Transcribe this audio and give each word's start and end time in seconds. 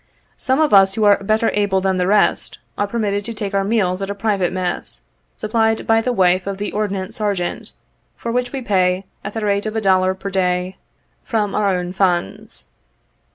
Some 0.35 0.59
of 0.59 0.73
us, 0.73 0.95
who 0.95 1.03
are 1.03 1.23
better 1.23 1.51
able 1.53 1.79
than 1.79 1.97
the 1.97 2.07
rest, 2.07 2.57
are 2.75 2.87
per 2.87 2.97
mitted 2.97 3.23
to 3.25 3.35
take 3.35 3.53
our 3.53 3.63
meals 3.63 4.01
at 4.01 4.09
a 4.09 4.15
private 4.15 4.51
mess, 4.51 5.01
supplied 5.35 5.85
by 5.85 6.01
the 6.01 6.11
wife 6.11 6.47
of 6.47 6.57
the 6.57 6.71
Ordnance 6.71 7.17
Sergeant, 7.17 7.73
for 8.17 8.31
which 8.31 8.51
we 8.51 8.63
pay, 8.63 9.05
at 9.23 9.33
the 9.33 9.45
rate 9.45 9.67
of 9.67 9.75
a 9.75 9.81
dollar 9.81 10.15
per 10.15 10.31
day, 10.31 10.77
from 11.23 11.53
our 11.53 11.75
own 11.75 11.93
funds. 11.93 12.69